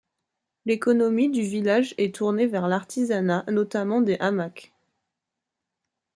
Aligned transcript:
L'économie 0.65 1.29
du 1.29 1.43
village 1.43 1.93
est 1.99 2.15
tournée 2.15 2.47
vers 2.47 2.67
l'artisanat, 2.67 3.45
notamment 3.49 4.01
des 4.01 4.15
hamacs. 4.17 4.73